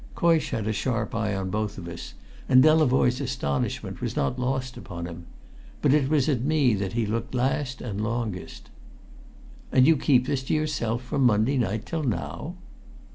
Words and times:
Coysh 0.15 0.49
had 0.49 0.65
a 0.65 0.73
sharp 0.73 1.13
eye 1.13 1.35
on 1.35 1.51
both 1.51 1.77
of 1.77 1.87
us, 1.87 2.15
and 2.49 2.63
Delavoye's 2.63 3.21
astonishment 3.21 4.01
was 4.01 4.15
not 4.15 4.39
lost 4.39 4.75
upon 4.75 5.05
him. 5.05 5.27
But 5.79 5.93
it 5.93 6.09
was 6.09 6.27
at 6.27 6.41
me 6.41 6.73
that 6.73 6.93
he 6.93 7.05
looked 7.05 7.35
last 7.35 7.81
and 7.81 8.01
longest. 8.01 8.71
"And 9.71 9.85
you 9.85 9.95
keep 9.97 10.25
this 10.25 10.41
to 10.45 10.55
yourself 10.55 11.03
from 11.03 11.21
Monday 11.23 11.59
night 11.59 11.85
till 11.85 12.01
now?" 12.01 12.55